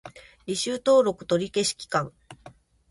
[0.47, 2.11] 履修登録取り消し期間